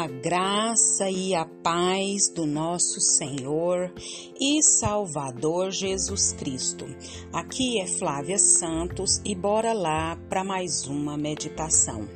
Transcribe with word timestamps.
A 0.00 0.06
graça 0.06 1.10
e 1.10 1.34
a 1.34 1.44
paz 1.44 2.30
do 2.34 2.46
nosso 2.46 3.02
Senhor 3.02 3.92
e 4.40 4.62
Salvador 4.62 5.70
Jesus 5.70 6.32
Cristo. 6.32 6.86
Aqui 7.30 7.78
é 7.78 7.86
Flávia 7.86 8.38
Santos 8.38 9.20
e 9.26 9.34
bora 9.34 9.74
lá 9.74 10.16
para 10.26 10.42
mais 10.42 10.86
uma 10.86 11.18
meditação. 11.18 12.08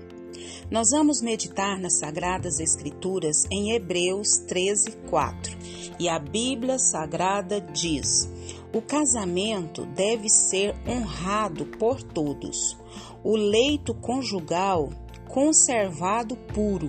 Nós 0.70 0.92
vamos 0.92 1.20
meditar 1.20 1.78
nas 1.78 1.98
Sagradas 1.98 2.58
Escrituras 2.58 3.44
em 3.52 3.72
Hebreus 3.72 4.38
13, 4.48 4.92
4. 5.10 5.54
E 6.00 6.08
a 6.08 6.18
Bíblia 6.18 6.78
Sagrada 6.78 7.60
diz: 7.60 8.26
O 8.72 8.80
casamento 8.80 9.84
deve 9.94 10.30
ser 10.30 10.74
honrado 10.88 11.66
por 11.66 12.02
todos, 12.02 12.78
o 13.22 13.36
leito 13.36 13.92
conjugal 13.92 14.88
conservado 15.28 16.36
puro 16.36 16.88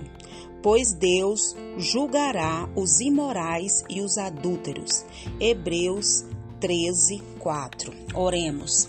pois 0.66 0.92
Deus 0.92 1.54
julgará 1.78 2.68
os 2.74 2.98
imorais 2.98 3.84
e 3.88 4.02
os 4.02 4.18
adúlteros. 4.18 5.04
Hebreus 5.38 6.24
13, 6.58 7.22
4. 7.38 7.92
Oremos. 8.16 8.88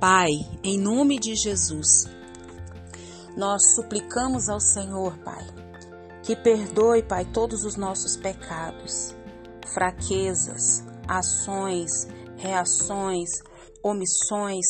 Pai, 0.00 0.30
em 0.64 0.78
nome 0.78 1.18
de 1.18 1.36
Jesus, 1.36 2.06
nós 3.36 3.74
suplicamos 3.74 4.48
ao 4.48 4.58
Senhor, 4.58 5.18
Pai, 5.18 5.46
que 6.22 6.34
perdoe, 6.34 7.02
Pai, 7.02 7.26
todos 7.26 7.62
os 7.62 7.76
nossos 7.76 8.16
pecados, 8.16 9.14
fraquezas, 9.70 10.82
ações, 11.06 12.08
reações, 12.38 13.28
omissões, 13.82 14.64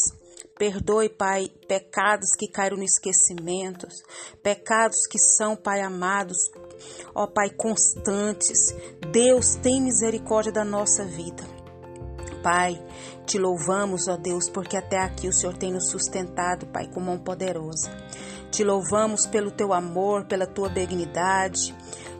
Perdoe, 0.59 1.09
Pai, 1.09 1.49
pecados 1.69 2.31
que 2.37 2.49
caíram 2.49 2.77
no 2.77 2.83
esquecimento, 2.83 3.87
pecados 4.43 5.07
que 5.09 5.19
são, 5.19 5.55
Pai 5.55 5.81
amados, 5.81 6.37
ó 7.15 7.27
Pai, 7.27 7.51
constantes. 7.51 8.75
Deus, 9.13 9.55
tem 9.55 9.81
misericórdia 9.81 10.53
da 10.53 10.65
nossa 10.65 11.05
vida. 11.05 11.45
Pai, 12.43 12.81
te 13.25 13.39
louvamos, 13.39 14.09
ó 14.09 14.17
Deus, 14.17 14.49
porque 14.49 14.77
até 14.77 14.99
aqui 14.99 15.29
o 15.29 15.33
Senhor 15.33 15.57
tem 15.57 15.73
nos 15.73 15.91
sustentado, 15.91 16.67
Pai, 16.67 16.89
com 16.89 17.01
mão 17.01 17.19
poderosa. 17.19 17.91
Te 18.51 18.65
louvamos 18.65 19.27
pelo 19.27 19.51
teu 19.51 19.73
amor, 19.73 20.27
pela 20.27 20.47
tua 20.47 20.69
benignidade. 20.69 21.75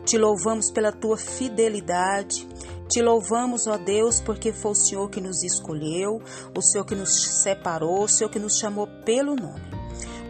Te 0.05 0.17
louvamos 0.17 0.71
pela 0.71 0.91
tua 0.91 1.17
fidelidade. 1.17 2.47
Te 2.89 3.03
louvamos, 3.03 3.67
ó 3.67 3.77
Deus, 3.77 4.19
porque 4.19 4.51
foi 4.51 4.71
o 4.71 4.75
Senhor 4.75 5.07
que 5.11 5.21
nos 5.21 5.43
escolheu, 5.43 6.19
o 6.57 6.61
Senhor 6.61 6.83
que 6.83 6.95
nos 6.95 7.43
separou, 7.43 8.03
o 8.03 8.07
Senhor 8.07 8.31
que 8.31 8.39
nos 8.39 8.57
chamou 8.57 8.87
pelo 9.05 9.35
nome. 9.35 9.61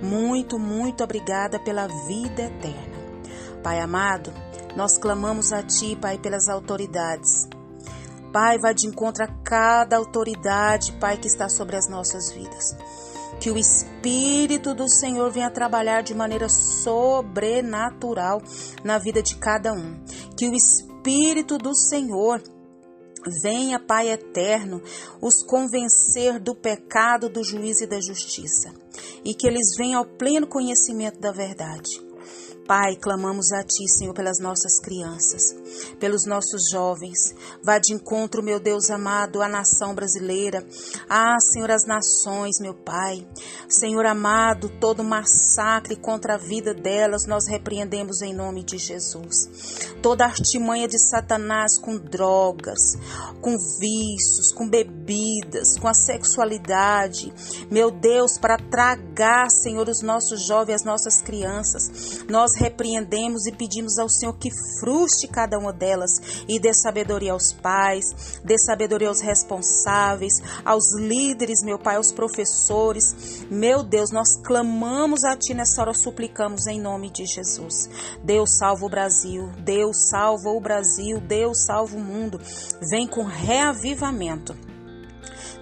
Muito, 0.04 0.60
muito 0.60 1.02
obrigada 1.02 1.58
pela 1.58 1.88
vida 1.88 2.42
eterna. 2.42 3.00
Pai 3.64 3.80
amado, 3.80 4.34
nós 4.76 4.98
clamamos 4.98 5.54
a 5.54 5.64
Ti, 5.64 5.96
Pai, 5.96 6.18
pelas 6.18 6.50
autoridades. 6.50 7.48
Pai, 8.34 8.60
vai 8.60 8.74
de 8.74 8.88
encontro 8.88 9.24
a 9.24 9.28
cada 9.42 9.96
autoridade, 9.96 10.92
Pai, 11.00 11.18
que 11.18 11.28
está 11.28 11.48
sobre 11.48 11.78
as 11.78 11.88
nossas 11.90 12.30
vidas. 12.30 12.76
Que 13.40 13.50
o 13.50 13.58
Espírito 13.58 14.74
do 14.74 14.90
Senhor 14.90 15.32
venha 15.32 15.50
trabalhar 15.50 16.04
de 16.04 16.14
maneira 16.14 16.50
sobrenatural 16.50 18.42
na 18.84 18.98
vida 18.98 19.24
de 19.24 19.38
cada 19.38 19.72
um. 19.72 19.98
Que 20.38 20.50
o 20.50 20.54
Espírito 20.54 20.89
Espírito 21.00 21.58
do 21.58 21.74
Senhor. 21.74 22.44
Venha, 23.42 23.80
Pai 23.80 24.10
eterno, 24.10 24.82
os 25.22 25.44
convencer 25.44 26.40
do 26.40 26.54
pecado, 26.54 27.30
do 27.30 27.44
juízo 27.44 27.84
e 27.84 27.88
da 27.88 28.02
justiça, 28.02 28.74
e 29.24 29.34
que 29.34 29.48
eles 29.48 29.76
venham 29.78 30.00
ao 30.00 30.06
pleno 30.06 30.48
conhecimento 30.48 31.20
da 31.20 31.32
verdade. 31.32 32.02
Pai, 32.70 32.96
clamamos 32.98 33.52
a 33.52 33.64
Ti, 33.64 33.88
Senhor, 33.88 34.14
pelas 34.14 34.38
nossas 34.38 34.80
crianças, 34.80 35.56
pelos 36.00 36.28
nossos 36.28 36.70
jovens. 36.72 37.34
Vá 37.64 37.80
de 37.80 37.96
encontro, 37.96 38.44
meu 38.44 38.60
Deus 38.60 38.92
amado, 38.92 39.42
à 39.42 39.50
nação 39.50 39.96
brasileira. 39.96 40.64
Ah, 41.10 41.40
Senhor, 41.52 41.72
as 41.72 41.88
nações, 41.88 42.60
meu 42.60 42.76
Pai. 42.76 43.28
Senhor 43.68 44.06
amado, 44.06 44.70
todo 44.80 45.04
massacre 45.04 45.96
contra 45.96 46.36
a 46.36 46.38
vida 46.38 46.72
delas, 46.72 47.26
nós 47.26 47.48
repreendemos 47.48 48.22
em 48.22 48.36
nome 48.36 48.64
de 48.64 48.78
Jesus. 48.78 49.96
Toda 50.00 50.26
artimanha 50.26 50.88
de 50.88 51.00
Satanás 51.00 51.80
com 51.80 51.98
drogas, 51.98 52.96
com 53.42 53.58
vícios, 53.80 54.54
com 54.54 54.70
bebidas, 54.70 55.76
com 55.80 55.88
a 55.88 55.94
sexualidade. 55.96 57.34
Meu 57.72 57.90
Deus, 57.90 58.38
para 58.38 58.58
tragar, 58.58 59.50
Senhor, 59.50 59.90
os 59.90 60.04
nossos 60.04 60.46
jovens, 60.46 60.76
as 60.76 60.86
nossas 60.86 61.20
crianças. 61.24 62.24
Nós 62.30 62.59
repreendemos 62.60 63.48
e 63.48 63.52
pedimos 63.52 63.98
ao 63.98 64.10
Senhor 64.10 64.34
que 64.38 64.50
fruste 64.80 65.28
cada 65.28 65.58
uma 65.58 65.72
delas 65.72 66.12
e 66.48 66.60
dê 66.60 66.74
sabedoria 66.74 67.32
aos 67.32 67.54
pais, 67.54 68.40
dê 68.44 68.58
sabedoria 68.60 69.08
aos 69.08 69.22
responsáveis, 69.22 70.34
aos 70.64 70.94
líderes, 71.00 71.64
meu 71.64 71.80
Pai, 71.80 71.96
aos 71.96 72.12
professores. 72.12 73.46
Meu 73.50 73.82
Deus, 73.82 74.12
nós 74.12 74.38
clamamos 74.44 75.24
a 75.24 75.36
Ti 75.36 75.54
nessa 75.54 75.82
hora, 75.82 75.94
suplicamos 75.94 76.68
em 76.68 76.80
nome 76.80 77.10
de 77.10 77.26
Jesus. 77.26 77.90
Deus 78.24 78.58
salva 78.58 78.86
o 78.86 78.90
Brasil, 78.90 79.50
Deus 79.64 80.10
salva 80.10 80.50
o 80.50 80.60
Brasil, 80.60 81.20
Deus 81.20 81.66
salva 81.66 81.96
o 81.96 82.00
mundo. 82.00 82.40
Vem 82.90 83.08
com 83.08 83.24
reavivamento. 83.24 84.56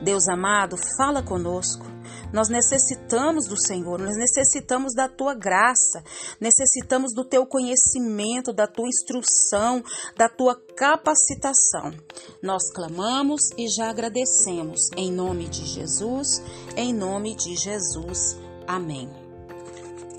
Deus 0.01 0.27
amado, 0.27 0.75
fala 0.97 1.23
conosco. 1.23 1.86
Nós 2.33 2.49
necessitamos 2.49 3.47
do 3.47 3.57
Senhor, 3.57 3.99
nós 3.99 4.17
necessitamos 4.17 4.93
da 4.93 5.07
tua 5.07 5.33
graça, 5.33 6.03
necessitamos 6.39 7.13
do 7.13 7.23
teu 7.23 7.45
conhecimento, 7.45 8.51
da 8.51 8.67
tua 8.67 8.87
instrução, 8.87 9.81
da 10.17 10.27
tua 10.27 10.55
capacitação. 10.75 11.93
Nós 12.41 12.69
clamamos 12.71 13.49
e 13.57 13.67
já 13.69 13.89
agradecemos 13.89 14.89
em 14.97 15.11
nome 15.11 15.47
de 15.47 15.65
Jesus, 15.65 16.41
em 16.75 16.93
nome 16.93 17.33
de 17.35 17.55
Jesus. 17.55 18.37
Amém. 18.67 19.09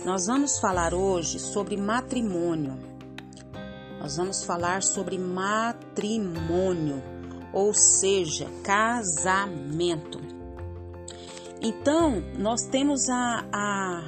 Nós 0.04 0.26
vamos 0.26 0.58
falar 0.58 0.94
hoje 0.94 1.38
sobre 1.38 1.76
matrimônio. 1.76 2.78
Nós 4.00 4.16
vamos 4.16 4.44
falar 4.44 4.82
sobre 4.82 5.18
matrimônio, 5.18 7.02
ou 7.52 7.74
seja, 7.74 8.48
casamento. 8.62 10.37
Então, 11.60 12.22
nós 12.38 12.64
temos 12.64 13.08
a, 13.08 13.44
a 13.52 14.04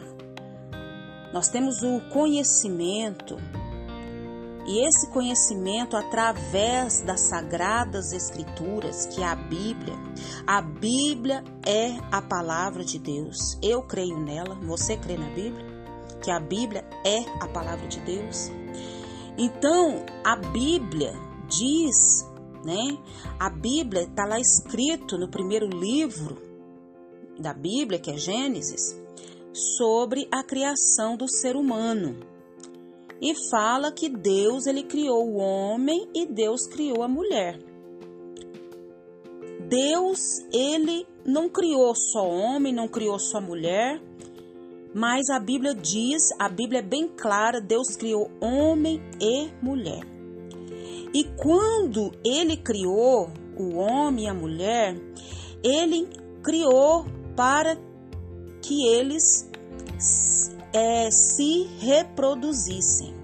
nós 1.33 1.49
temos 1.49 1.83
o 1.83 2.01
conhecimento 2.13 3.37
e 4.67 4.87
esse 4.87 5.09
conhecimento 5.09 5.97
através 5.97 7.03
das 7.03 7.21
sagradas 7.23 8.13
escrituras, 8.13 9.07
que 9.07 9.23
é 9.23 9.27
a 9.27 9.35
Bíblia. 9.35 9.95
A 10.47 10.61
Bíblia 10.61 11.43
é 11.67 11.97
a 12.13 12.21
palavra 12.21 12.85
de 12.85 12.99
Deus. 12.99 13.59
Eu 13.63 13.83
creio 13.83 14.19
nela, 14.19 14.55
você 14.57 14.97
crê 14.97 15.17
na 15.17 15.29
Bíblia? 15.31 15.67
Que 16.23 16.31
a 16.31 16.39
Bíblia 16.39 16.85
é 17.05 17.21
a 17.41 17.49
palavra 17.49 17.87
de 17.89 18.01
Deus. 18.01 18.51
Então, 19.39 20.05
a 20.25 20.37
Bíblia 20.37 21.15
diz, 21.49 22.29
né? 22.65 22.99
A 23.39 23.49
Bíblia 23.49 24.03
está 24.03 24.25
lá 24.25 24.39
escrito 24.39 25.17
no 25.17 25.29
primeiro 25.29 25.67
livro 25.67 26.50
da 27.41 27.53
Bíblia, 27.53 27.99
que 27.99 28.11
é 28.11 28.17
Gênesis, 28.17 29.01
sobre 29.53 30.29
a 30.31 30.43
criação 30.43 31.17
do 31.17 31.29
ser 31.29 31.57
humano. 31.57 32.17
E 33.21 33.35
fala 33.51 33.93
que 33.93 34.09
Deus 34.09 34.67
ele 34.67 34.83
criou 34.83 35.29
o 35.29 35.37
homem 35.37 36.09
e 36.15 36.27
Deus 36.27 36.67
criou 36.67 37.03
a 37.03 37.09
mulher. 37.09 37.59
Deus 39.69 40.19
ele 40.53 41.07
não 41.25 41.49
criou 41.49 41.95
só 41.95 42.27
homem, 42.27 42.73
não 42.73 42.89
criou 42.89 43.19
só 43.19 43.41
mulher, 43.41 44.01
mas 44.95 45.29
a 45.31 45.39
Bíblia 45.39 45.75
diz, 45.75 46.23
a 46.39 46.49
Bíblia 46.49 46.81
é 46.81 46.83
bem 46.83 47.07
clara, 47.09 47.61
Deus 47.61 47.95
criou 47.97 48.31
homem 48.41 49.01
e 49.21 49.49
mulher. 49.63 50.03
E 51.15 51.25
quando 51.37 52.11
ele 52.25 52.57
criou 52.57 53.31
o 53.57 53.77
homem 53.77 54.25
e 54.25 54.29
a 54.29 54.35
mulher, 54.35 54.97
ele 55.63 56.09
criou 56.43 57.05
para 57.41 57.75
que 58.61 58.87
eles 58.87 59.51
é, 60.75 61.11
se 61.11 61.71
reproduzissem. 61.79 63.15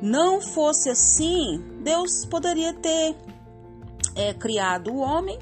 Não 0.00 0.40
fosse 0.40 0.88
assim, 0.88 1.62
Deus 1.82 2.24
poderia 2.24 2.72
ter 2.72 3.14
é, 4.16 4.32
criado 4.32 4.90
o 4.90 5.00
homem, 5.00 5.38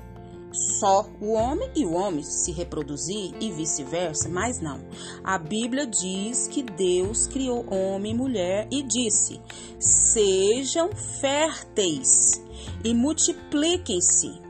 só 0.52 1.08
o 1.20 1.34
homem, 1.34 1.70
e 1.76 1.86
o 1.86 1.92
homem 1.92 2.24
se 2.24 2.50
reproduzir 2.50 3.32
e 3.40 3.52
vice-versa, 3.52 4.28
mas 4.28 4.60
não. 4.60 4.80
A 5.22 5.38
Bíblia 5.38 5.86
diz 5.86 6.48
que 6.48 6.64
Deus 6.64 7.28
criou 7.28 7.64
homem 7.72 8.10
e 8.10 8.16
mulher 8.16 8.66
e 8.72 8.82
disse: 8.82 9.40
sejam 9.78 10.90
férteis 11.20 12.42
e 12.82 12.92
multipliquem-se 12.92 14.41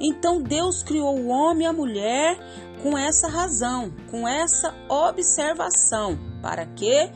então 0.00 0.42
Deus 0.42 0.82
criou 0.82 1.18
o 1.18 1.28
homem 1.28 1.64
e 1.64 1.66
a 1.66 1.72
mulher 1.72 2.36
com 2.82 2.96
essa 2.96 3.28
razão, 3.28 3.92
com 4.10 4.26
essa 4.26 4.74
observação, 4.88 6.18
para 6.40 6.64
que 6.66 7.10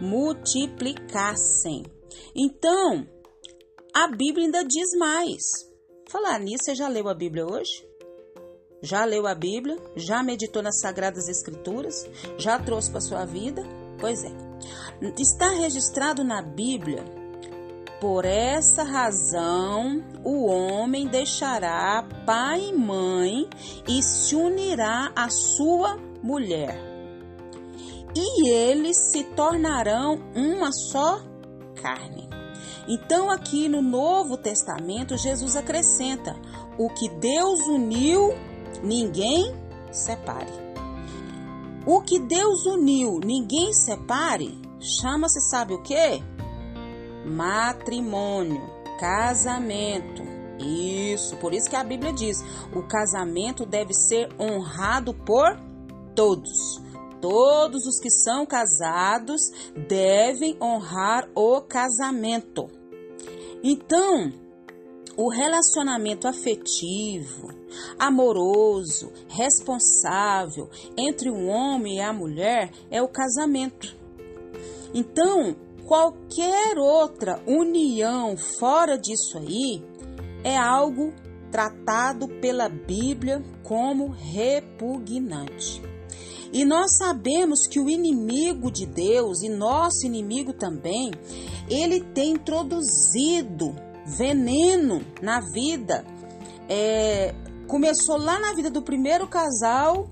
multiplicassem, 0.00 1.82
Então, 2.34 3.06
a 3.94 4.06
Bíblia 4.08 4.46
ainda 4.46 4.64
diz 4.64 4.96
mais. 4.96 5.42
Falar 6.08 6.38
nisso, 6.38 6.64
você 6.64 6.74
já 6.74 6.88
leu 6.88 7.08
a 7.08 7.14
Bíblia 7.14 7.44
hoje? 7.44 7.86
Já 8.80 9.04
leu 9.04 9.26
a 9.26 9.34
Bíblia? 9.34 9.76
Já 9.96 10.22
meditou 10.22 10.62
nas 10.62 10.78
Sagradas 10.80 11.28
Escrituras? 11.28 12.08
Já 12.38 12.58
trouxe 12.60 12.90
para 12.90 13.00
sua 13.00 13.24
vida? 13.24 13.62
Pois 13.98 14.22
é. 14.22 14.30
Está 15.18 15.50
registrado 15.50 16.22
na 16.22 16.40
Bíblia. 16.40 17.04
Por 18.00 18.24
essa 18.24 18.84
razão, 18.84 20.04
o 20.22 20.46
homem 20.46 21.08
deixará 21.08 22.06
pai 22.24 22.68
e 22.68 22.72
mãe 22.72 23.48
e 23.88 24.00
se 24.00 24.36
unirá 24.36 25.10
à 25.16 25.28
sua 25.28 25.98
mulher. 26.22 26.78
E 28.14 28.48
eles 28.48 28.96
se 28.96 29.24
tornarão 29.24 30.20
uma 30.32 30.70
só 30.70 31.20
carne. 31.82 32.28
Então, 32.86 33.30
aqui 33.30 33.68
no 33.68 33.82
Novo 33.82 34.36
Testamento, 34.36 35.16
Jesus 35.16 35.56
acrescenta: 35.56 36.36
o 36.78 36.88
que 36.88 37.08
Deus 37.08 37.66
uniu, 37.66 38.32
ninguém 38.80 39.52
separe. 39.90 40.52
O 41.84 42.00
que 42.00 42.20
Deus 42.20 42.64
uniu, 42.64 43.18
ninguém 43.24 43.72
separe, 43.72 44.56
chama-se, 44.80 45.40
sabe 45.40 45.74
o 45.74 45.82
que? 45.82 46.22
Matrimônio, 47.28 48.62
casamento. 48.98 50.22
Isso, 50.58 51.36
por 51.36 51.54
isso 51.54 51.70
que 51.70 51.76
a 51.76 51.84
Bíblia 51.84 52.12
diz: 52.12 52.42
o 52.74 52.82
casamento 52.82 53.64
deve 53.64 53.94
ser 53.94 54.28
honrado 54.38 55.14
por 55.14 55.56
todos. 56.14 56.82
Todos 57.20 57.84
os 57.86 57.98
que 57.98 58.10
são 58.10 58.46
casados 58.46 59.40
devem 59.88 60.56
honrar 60.60 61.28
o 61.34 61.60
casamento. 61.60 62.68
Então, 63.62 64.32
o 65.16 65.28
relacionamento 65.28 66.28
afetivo, 66.28 67.48
amoroso, 67.98 69.12
responsável 69.26 70.70
entre 70.96 71.28
um 71.28 71.48
homem 71.48 71.96
e 71.96 72.00
a 72.00 72.12
mulher 72.12 72.70
é 72.88 73.02
o 73.02 73.08
casamento. 73.08 73.96
Então, 74.94 75.56
qualquer 75.88 76.76
outra 76.76 77.42
união 77.46 78.36
fora 78.36 78.98
disso 78.98 79.38
aí 79.38 79.82
é 80.44 80.54
algo 80.54 81.14
tratado 81.50 82.28
pela 82.28 82.68
Bíblia 82.68 83.42
como 83.62 84.08
repugnante. 84.08 85.82
E 86.52 86.62
nós 86.66 86.98
sabemos 86.98 87.66
que 87.66 87.80
o 87.80 87.88
inimigo 87.88 88.70
de 88.70 88.84
Deus 88.84 89.42
e 89.42 89.48
nosso 89.48 90.04
inimigo 90.04 90.52
também, 90.52 91.10
ele 91.70 92.00
tem 92.00 92.32
introduzido 92.32 93.74
veneno 94.04 95.00
na 95.22 95.40
vida. 95.40 96.04
É, 96.68 97.34
começou 97.66 98.18
lá 98.18 98.38
na 98.38 98.52
vida 98.52 98.70
do 98.70 98.82
primeiro 98.82 99.26
casal, 99.26 100.06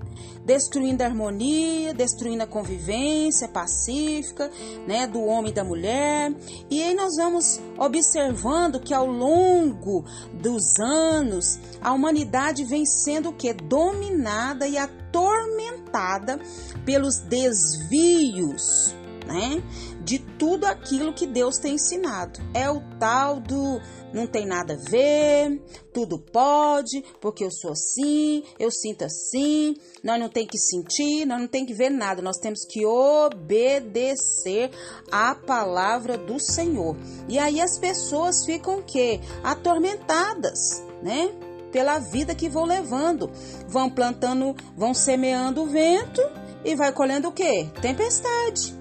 destruindo 0.45 1.03
a 1.03 1.05
harmonia, 1.05 1.93
destruindo 1.93 2.43
a 2.43 2.47
convivência 2.47 3.47
pacífica, 3.47 4.49
né, 4.87 5.05
do 5.05 5.21
homem 5.23 5.51
e 5.51 5.53
da 5.53 5.63
mulher. 5.63 6.33
E 6.69 6.81
aí 6.81 6.93
nós 6.93 7.17
vamos 7.17 7.59
observando 7.77 8.79
que 8.79 8.93
ao 8.93 9.05
longo 9.05 10.05
dos 10.33 10.79
anos 10.79 11.59
a 11.81 11.91
humanidade 11.91 12.63
vem 12.63 12.85
sendo 12.85 13.29
o 13.29 13.33
que 13.33 13.51
dominada 13.53 14.67
e 14.67 14.77
atormentada 14.77 16.39
pelos 16.85 17.19
desvios, 17.19 18.95
né, 19.27 19.61
de 20.03 20.19
tudo 20.19 20.65
aquilo 20.65 21.13
que 21.13 21.27
Deus 21.27 21.57
tem 21.57 21.75
ensinado. 21.75 22.39
É 22.53 22.69
o 22.69 22.81
tal 22.97 23.39
do 23.39 23.79
não 24.13 24.25
tem 24.25 24.45
nada 24.45 24.73
a 24.73 24.89
ver, 24.89 25.61
tudo 25.93 26.17
pode, 26.17 27.03
porque 27.19 27.43
eu 27.43 27.51
sou 27.51 27.71
assim, 27.71 28.41
eu 28.57 28.71
sinto 28.71 29.03
assim, 29.03 29.75
nós 30.01 30.19
não 30.19 30.29
tem 30.29 30.47
que 30.47 30.57
sentir, 30.57 31.25
nós 31.25 31.39
não 31.39 31.47
tem 31.47 31.65
que 31.65 31.73
ver 31.73 31.89
nada, 31.89 32.21
nós 32.21 32.37
temos 32.37 32.65
que 32.65 32.85
obedecer 32.85 34.71
a 35.11 35.35
palavra 35.35 36.17
do 36.17 36.39
Senhor. 36.39 36.95
E 37.27 37.37
aí 37.37 37.59
as 37.59 37.77
pessoas 37.77 38.45
ficam 38.45 38.79
o 38.79 38.83
quê? 38.83 39.19
Atormentadas, 39.43 40.83
né? 41.03 41.29
Pela 41.71 41.99
vida 41.99 42.33
que 42.33 42.47
vão 42.47 42.63
levando, 42.63 43.29
vão 43.67 43.89
plantando, 43.89 44.55
vão 44.75 44.93
semeando 44.93 45.63
o 45.63 45.67
vento 45.67 46.21
e 46.63 46.75
vai 46.75 46.93
colhendo 46.93 47.27
o 47.27 47.31
quê? 47.31 47.67
Tempestade 47.81 48.76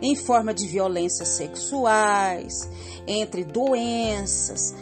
em 0.00 0.14
forma 0.14 0.52
de 0.54 0.66
violências 0.66 1.28
sexuais, 1.28 2.68
entre 3.06 3.44
doenças, 3.44 4.74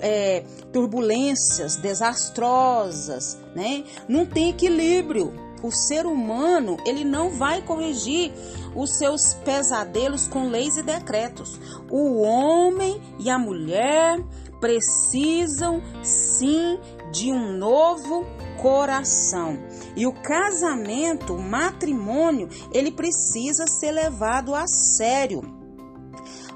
é, 0.00 0.44
turbulências 0.72 1.76
desastrosas, 1.76 3.38
né? 3.54 3.84
Não 4.08 4.24
tem 4.24 4.50
equilíbrio. 4.50 5.32
O 5.62 5.70
ser 5.72 6.06
humano 6.06 6.76
ele 6.86 7.02
não 7.02 7.30
vai 7.30 7.62
corrigir 7.62 8.32
os 8.74 8.90
seus 8.98 9.34
pesadelos 9.34 10.28
com 10.28 10.48
leis 10.48 10.76
e 10.76 10.82
decretos. 10.82 11.58
O 11.90 12.20
homem 12.20 13.00
e 13.18 13.30
a 13.30 13.38
mulher 13.38 14.22
precisam 14.60 15.82
sim 16.02 16.78
de 17.10 17.32
um 17.32 17.56
novo 17.56 18.26
coração. 18.56 19.58
E 19.96 20.06
o 20.06 20.12
casamento, 20.12 21.34
o 21.34 21.42
matrimônio, 21.42 22.48
ele 22.72 22.90
precisa 22.90 23.66
ser 23.66 23.92
levado 23.92 24.54
a 24.54 24.66
sério. 24.66 25.56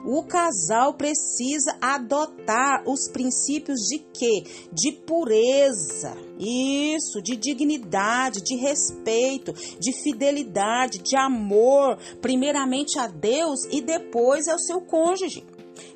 O 0.04 0.22
casal 0.22 0.94
precisa 0.94 1.76
adotar 1.80 2.82
os 2.86 3.06
princípios 3.08 3.80
de 3.80 3.98
quê? 3.98 4.44
De 4.72 4.92
pureza. 4.92 6.16
Isso, 6.38 7.20
de 7.20 7.36
dignidade, 7.36 8.40
de 8.42 8.56
respeito, 8.56 9.52
de 9.78 9.92
fidelidade, 10.02 11.00
de 11.00 11.16
amor, 11.16 11.98
primeiramente 12.20 12.98
a 12.98 13.06
Deus 13.06 13.64
e 13.70 13.82
depois 13.82 14.48
ao 14.48 14.58
seu 14.58 14.80
cônjuge. 14.80 15.44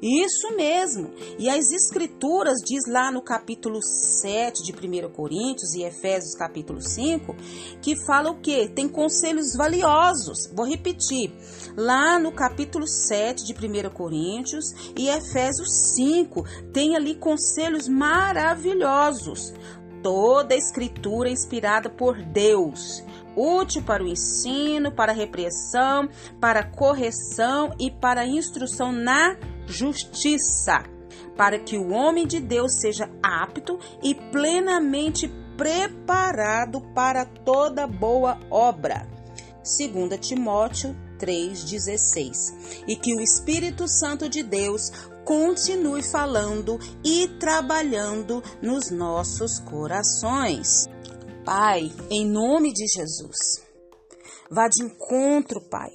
Isso 0.02 0.54
mesmo. 0.56 1.10
E 1.38 1.48
as 1.48 1.70
escrituras 1.70 2.58
diz 2.64 2.84
lá 2.86 3.10
no 3.10 3.22
capítulo 3.22 3.80
7 3.82 4.62
de 4.62 4.72
1 4.72 5.10
Coríntios 5.10 5.74
e 5.74 5.82
Efésios 5.82 6.34
capítulo 6.34 6.80
5, 6.80 7.34
que 7.80 7.96
fala 8.06 8.30
o 8.30 8.40
quê? 8.40 8.68
Tem 8.68 8.88
conselhos 8.88 9.54
valiosos. 9.56 10.50
Vou 10.54 10.66
repetir. 10.66 11.32
Lá 11.76 12.18
no 12.18 12.32
capítulo 12.32 12.86
7 12.86 13.44
de 13.44 13.52
1 13.52 13.90
Coríntios 13.90 14.66
e 14.96 15.08
Efésios 15.08 15.94
5, 15.94 16.44
tem 16.72 16.96
ali 16.96 17.14
conselhos 17.14 17.88
maravilhosos. 17.88 19.54
Toda 20.02 20.54
a 20.54 20.58
escritura 20.58 21.30
é 21.30 21.32
inspirada 21.32 21.88
por 21.88 22.20
Deus 22.20 23.02
útil 23.36 23.82
para 23.82 24.02
o 24.02 24.06
ensino, 24.06 24.92
para 24.92 25.12
a 25.12 25.14
repressão, 25.14 26.08
para 26.40 26.60
a 26.60 26.70
correção 26.70 27.74
e 27.78 27.90
para 27.90 28.22
a 28.22 28.26
instrução 28.26 28.92
na 28.92 29.36
justiça, 29.66 30.84
para 31.36 31.58
que 31.58 31.76
o 31.76 31.90
homem 31.90 32.26
de 32.26 32.40
Deus 32.40 32.80
seja 32.80 33.10
apto 33.22 33.78
e 34.02 34.14
plenamente 34.14 35.28
preparado 35.56 36.80
para 36.94 37.24
toda 37.24 37.86
boa 37.86 38.38
obra. 38.50 39.08
2 39.64 40.20
Timóteo 40.20 40.94
3,16. 41.18 42.84
E 42.86 42.96
que 42.96 43.14
o 43.14 43.20
Espírito 43.20 43.88
Santo 43.88 44.28
de 44.28 44.42
Deus 44.42 44.90
continue 45.24 46.02
falando 46.02 46.78
e 47.02 47.26
trabalhando 47.40 48.42
nos 48.60 48.90
nossos 48.90 49.58
corações. 49.60 50.86
Pai, 51.44 51.90
em 52.10 52.26
nome 52.26 52.72
de 52.72 52.86
Jesus, 52.86 53.62
vá 54.50 54.68
de 54.68 54.84
encontro, 54.84 55.60
Pai, 55.68 55.90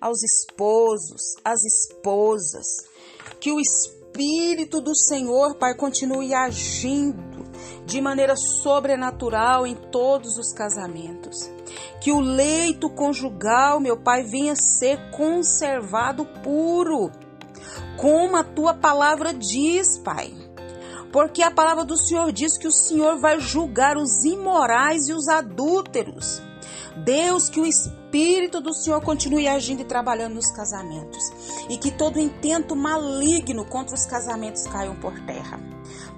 aos 0.00 0.22
esposos, 0.22 1.34
às 1.44 1.64
esposas, 1.64 2.66
que 3.40 3.52
o 3.52 3.60
Espírito 3.60 4.80
do 4.80 4.94
Senhor, 4.94 5.56
Pai, 5.56 5.74
continue 5.74 6.32
agindo 6.32 7.44
de 7.84 8.00
maneira 8.00 8.34
sobrenatural 8.36 9.66
em 9.66 9.74
todos 9.74 10.36
os 10.38 10.52
casamentos. 10.52 11.50
Que 12.00 12.12
o 12.12 12.20
leito 12.20 12.90
conjugal, 12.90 13.80
meu 13.80 13.96
Pai, 13.96 14.22
venha 14.22 14.54
ser 14.54 15.10
conservado 15.10 16.24
puro, 16.42 17.10
como 17.96 18.36
a 18.36 18.44
tua 18.44 18.74
palavra 18.74 19.32
diz, 19.32 19.98
Pai. 19.98 20.34
Porque 21.12 21.42
a 21.42 21.50
palavra 21.50 21.84
do 21.84 21.96
Senhor 21.96 22.30
diz 22.32 22.58
que 22.58 22.68
o 22.68 22.72
Senhor 22.72 23.18
vai 23.18 23.40
julgar 23.40 23.96
os 23.96 24.24
imorais 24.24 25.08
e 25.08 25.12
os 25.12 25.28
adúlteros. 25.28 26.42
Deus, 27.04 27.48
que 27.48 27.60
o 27.60 27.66
Espírito 27.66 28.60
do 28.60 28.72
Senhor 28.72 29.00
continue 29.02 29.46
agindo 29.46 29.82
e 29.82 29.84
trabalhando 29.84 30.34
nos 30.34 30.50
casamentos 30.50 31.32
e 31.68 31.76
que 31.76 31.90
todo 31.90 32.18
intento 32.18 32.74
maligno 32.74 33.66
contra 33.66 33.94
os 33.94 34.06
casamentos 34.06 34.66
caiam 34.66 34.96
por 34.96 35.12
terra. 35.26 35.60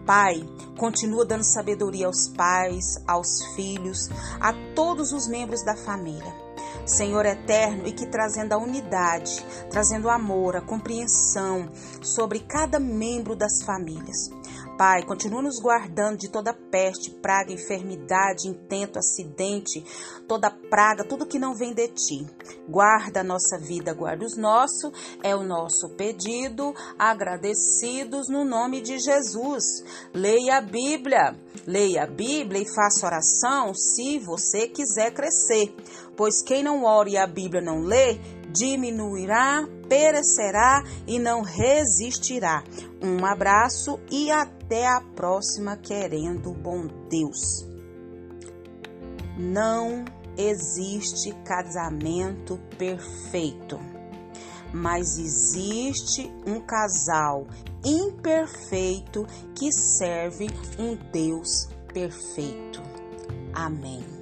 Pai, 0.06 0.42
continua 0.78 1.26
dando 1.26 1.44
sabedoria 1.44 2.06
aos 2.06 2.28
pais, 2.28 2.96
aos 3.06 3.44
filhos, 3.54 4.08
a 4.40 4.54
todos 4.74 5.12
os 5.12 5.26
membros 5.26 5.62
da 5.64 5.76
família. 5.76 6.48
Senhor 6.86 7.26
eterno, 7.26 7.86
e 7.86 7.92
que 7.92 8.06
trazendo 8.06 8.54
a 8.54 8.58
unidade, 8.58 9.44
trazendo 9.70 10.08
amor, 10.08 10.56
a 10.56 10.60
compreensão 10.60 11.68
sobre 12.00 12.40
cada 12.40 12.78
membro 12.78 13.36
das 13.36 13.62
famílias. 13.62 14.30
Pai, 14.78 15.02
continua 15.02 15.42
nos 15.42 15.58
guardando 15.58 16.18
de 16.18 16.30
toda 16.30 16.54
peste, 16.54 17.10
praga, 17.10 17.52
enfermidade, 17.52 18.46
intento, 18.46 18.96
acidente, 18.96 19.84
toda 20.28 20.52
praga, 20.52 21.02
tudo 21.02 21.26
que 21.26 21.36
não 21.36 21.52
vem 21.52 21.74
de 21.74 21.88
ti. 21.88 22.24
Guarda 22.68 23.20
a 23.20 23.24
nossa 23.24 23.58
vida, 23.58 23.92
guarda 23.92 24.24
os 24.24 24.36
nossos, 24.36 24.92
é 25.20 25.34
o 25.34 25.42
nosso 25.42 25.88
pedido, 25.96 26.72
agradecidos 26.96 28.28
no 28.28 28.44
nome 28.44 28.80
de 28.80 29.00
Jesus. 29.00 29.64
Leia 30.14 30.58
a 30.58 30.60
Bíblia, 30.60 31.36
leia 31.66 32.04
a 32.04 32.06
Bíblia 32.06 32.62
e 32.62 32.72
faça 32.72 33.04
oração 33.04 33.74
se 33.74 34.20
você 34.20 34.68
quiser 34.68 35.12
crescer, 35.12 35.74
pois 36.16 36.40
quem 36.40 36.62
não 36.62 36.84
ora 36.84 37.10
e 37.10 37.16
a 37.16 37.26
Bíblia 37.26 37.60
não 37.60 37.80
lê, 37.80 38.20
diminuirá, 38.52 39.66
perecerá 39.88 40.84
e 41.06 41.18
não 41.18 41.42
resistirá. 41.42 42.62
Um 43.02 43.24
abraço 43.24 43.98
e 44.10 44.30
até 44.30 44.86
a 44.86 45.00
próxima, 45.00 45.76
querendo 45.76 46.52
bom 46.52 46.86
Deus. 47.08 47.66
Não 49.36 50.04
existe 50.36 51.32
casamento 51.44 52.58
perfeito, 52.76 53.78
mas 54.72 55.18
existe 55.18 56.32
um 56.46 56.60
casal 56.60 57.46
imperfeito 57.84 59.26
que 59.54 59.72
serve 59.72 60.48
um 60.78 60.96
Deus 61.10 61.68
perfeito. 61.92 62.82
Amém. 63.54 64.17